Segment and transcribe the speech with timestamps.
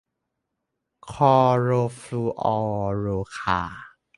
[1.11, 1.69] คลอโร
[1.99, 2.59] ฟลูออ
[2.97, 3.05] โร
[3.37, 3.85] คาร์